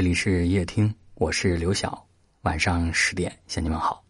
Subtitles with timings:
[0.00, 2.06] 这里是夜听，我是刘晓，
[2.40, 4.02] 晚上十点向你们好。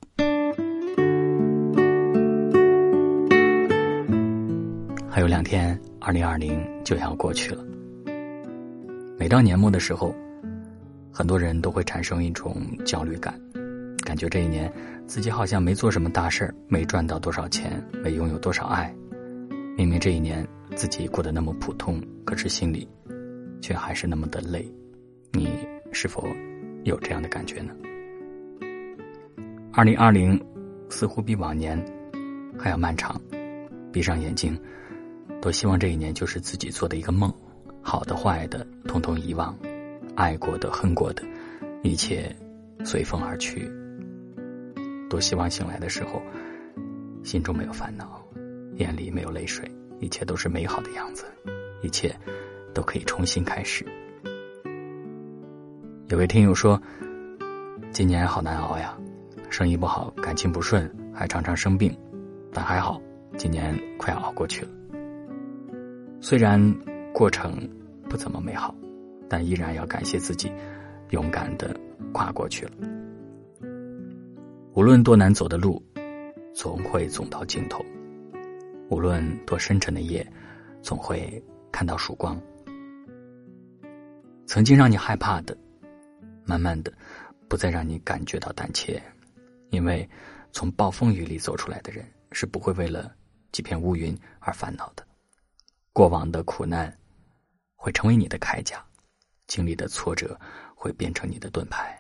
[5.10, 7.64] 还有两天，二零二零就要过去了。
[9.18, 10.14] 每到年末的时候，
[11.12, 13.34] 很多人都会产生一种焦虑感，
[14.04, 14.72] 感觉这一年
[15.08, 18.94] 自己好像没做什么大事儿，没赚到多少钱，没拥有多少爱。
[19.76, 22.88] 明明这一年自己过得那么普通，可是心里
[23.60, 24.64] 却还是那么的累。
[25.32, 25.48] 你
[25.92, 26.26] 是否
[26.84, 27.72] 有这样的感觉呢？
[29.72, 30.40] 二零二零
[30.88, 31.82] 似乎比往年
[32.58, 33.20] 还要漫长。
[33.92, 34.56] 闭上眼睛，
[35.42, 37.32] 多希望这一年就是自己做的一个梦，
[37.82, 39.56] 好的坏的统统遗忘，
[40.14, 41.24] 爱过的恨过的，
[41.82, 42.32] 一切
[42.84, 43.68] 随风而去。
[45.08, 46.22] 多希望醒来的时候，
[47.24, 48.24] 心中没有烦恼，
[48.76, 49.68] 眼里没有泪水，
[49.98, 51.24] 一切都是美好的样子，
[51.82, 52.14] 一切
[52.72, 53.84] 都可以重新开始。
[56.10, 56.80] 有位听友说，
[57.92, 58.98] 今年好难熬呀，
[59.48, 61.96] 生意不好，感情不顺，还常常生病，
[62.52, 63.00] 但还好，
[63.38, 64.70] 今年快要熬过去了。
[66.20, 66.60] 虽然
[67.14, 67.56] 过程
[68.08, 68.74] 不怎么美好，
[69.28, 70.50] 但依然要感谢自己，
[71.10, 71.72] 勇敢的
[72.12, 72.72] 跨过去了。
[74.74, 75.80] 无论多难走的路，
[76.52, 77.78] 总会走到尽头；
[78.88, 80.26] 无论多深沉的夜，
[80.82, 82.36] 总会看到曙光。
[84.44, 85.56] 曾经让你害怕的。
[86.50, 86.92] 慢慢的，
[87.48, 89.00] 不再让你感觉到胆怯，
[89.70, 90.08] 因为
[90.50, 93.14] 从暴风雨里走出来的人是不会为了
[93.52, 95.06] 几片乌云而烦恼的。
[95.92, 96.92] 过往的苦难
[97.76, 98.84] 会成为你的铠甲，
[99.46, 100.36] 经历的挫折
[100.74, 101.96] 会变成你的盾牌。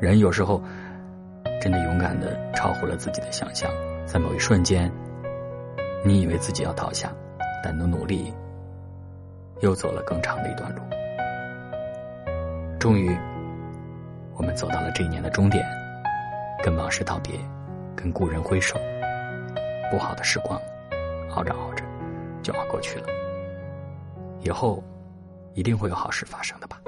[0.00, 0.62] 人有时候
[1.60, 3.68] 真的勇敢的超乎了自己的想象，
[4.06, 4.88] 在某一瞬间。
[6.02, 7.12] 你以为自己要倒下，
[7.62, 8.32] 但努努力，
[9.60, 10.80] 又走了更长的一段路。
[12.78, 13.14] 终于，
[14.34, 15.62] 我们走到了这一年的终点，
[16.62, 17.38] 跟往事道别，
[17.94, 18.78] 跟故人挥手。
[19.90, 20.58] 不好的时光，
[21.34, 21.84] 熬着熬着，
[22.42, 23.06] 就熬过去了。
[24.40, 24.82] 以后，
[25.52, 26.80] 一定会有好事发生的吧。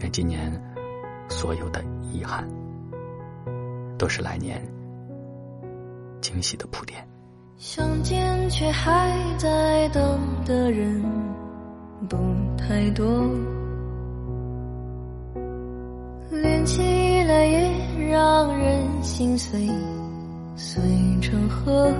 [0.00, 0.52] 愿今年
[1.28, 2.48] 所有的遗憾，
[3.98, 4.64] 都是来年
[6.20, 7.04] 惊喜的铺垫。
[7.66, 11.02] 相见却还在等的人
[12.10, 12.18] 不
[12.58, 13.06] 太多，
[16.30, 16.82] 连起
[17.22, 17.70] 来也
[18.10, 19.66] 让人心碎，
[20.54, 20.82] 碎
[21.22, 21.90] 成河。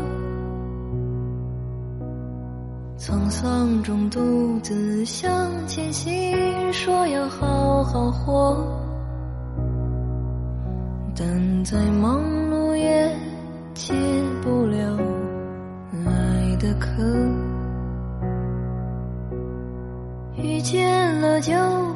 [2.99, 4.21] 沧桑中独
[4.63, 8.55] 自向前行，说要好好活，
[11.17, 12.21] 但再忙
[12.51, 13.11] 碌也
[13.73, 13.95] 解
[14.43, 15.14] 不了。
[16.65, 16.89] 的渴，
[20.35, 21.53] 遇见了就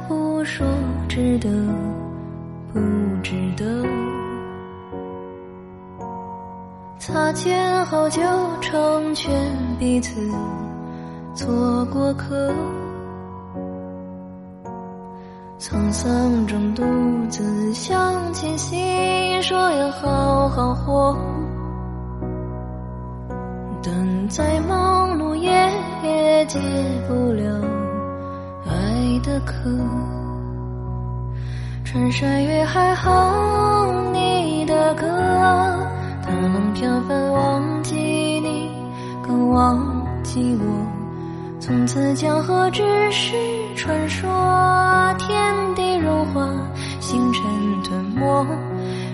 [0.07, 0.63] 不说
[1.07, 1.49] 值得
[2.71, 2.79] 不
[3.23, 3.83] 值得，
[6.99, 8.21] 擦肩后就
[8.61, 9.33] 成全
[9.79, 10.21] 彼此
[11.33, 12.53] 做过客，
[15.57, 16.83] 沧桑中独
[17.27, 21.17] 自向前行，说要好好活。
[23.91, 25.49] 但再忙碌也
[26.45, 26.59] 解
[27.07, 27.59] 不了
[28.67, 29.53] 爱的渴。
[31.83, 35.07] 穿山越海哼你的歌，
[36.21, 38.69] 大浪飘翻忘记你，
[39.25, 40.65] 更忘记我。
[41.59, 43.35] 从此江河只是
[43.75, 44.29] 传说，
[45.17, 45.35] 天
[45.75, 46.47] 地融化，
[46.99, 47.43] 星辰
[47.83, 48.45] 吞没。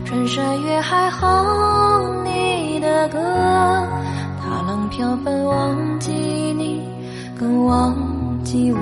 [0.03, 3.17] 穿山越海哼你的歌。
[4.95, 6.13] 飘翻，忘记
[6.57, 6.81] 你，
[7.37, 7.93] 更忘
[8.45, 8.79] 记我。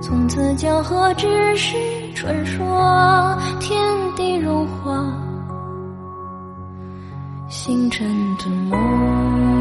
[0.00, 1.76] 从此江河只是
[2.14, 3.78] 传说，天
[4.16, 5.04] 地融化，
[7.50, 8.08] 星辰
[8.38, 9.59] 吞没。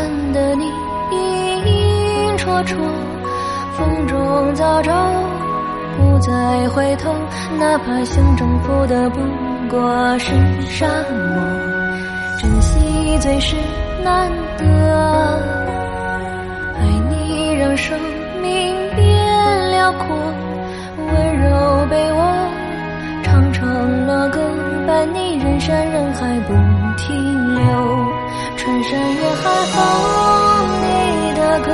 [0.00, 0.64] 看得你
[1.10, 2.74] 影绰绰
[3.76, 4.92] 风中早朝，
[5.98, 7.12] 不再回头，
[7.58, 9.20] 哪怕想征服的不
[9.68, 10.32] 过是
[10.70, 11.42] 沙漠。
[12.38, 13.54] 珍惜最是
[14.02, 14.64] 难得，
[16.78, 16.80] 爱
[17.10, 17.94] 你让生
[18.40, 20.16] 命变辽阔，
[20.96, 22.48] 温柔被我
[23.22, 24.40] 唱成了歌。
[24.86, 26.54] 伴你人山人海不
[26.96, 27.60] 停留，
[28.70, 29.78] 穿山越海哼
[30.80, 30.86] 你
[31.34, 31.68] 的歌，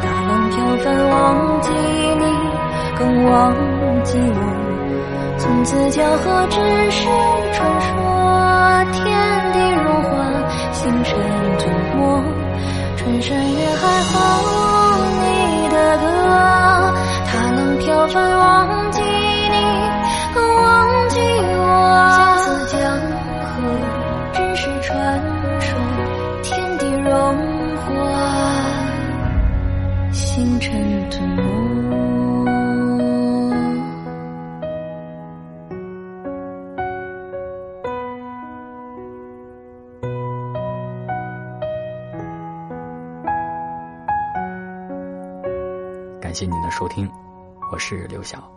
[0.00, 1.68] 大浪飘翻忘记
[2.16, 2.24] 你，
[2.98, 3.52] 更忘
[4.02, 4.40] 记我，
[5.36, 6.56] 从此江河只
[6.90, 7.06] 是
[7.52, 7.92] 传说，
[8.94, 9.04] 天
[9.52, 10.16] 地如画，
[10.72, 11.14] 星辰
[11.58, 12.24] 吞没，
[12.96, 13.36] 穿山
[46.20, 47.08] 感谢您的收听，
[47.72, 48.55] 我是刘晓。